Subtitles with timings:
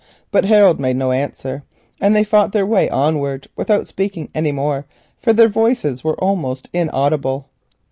[0.31, 1.61] But Harold made no answer,
[1.99, 4.87] and they fought their way onward without speaking any more,
[5.19, 7.49] for their voices were almost inaudible.